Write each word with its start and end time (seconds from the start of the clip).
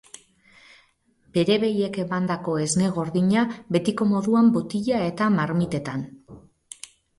Bere 1.35 1.57
behiek 1.63 1.99
emandako 2.03 2.55
esne 2.63 2.89
gordina, 2.97 3.45
betiko 3.77 4.09
moduan 4.15 4.51
botila 4.59 5.05
eta 5.13 5.31
marmitetan. 5.39 6.11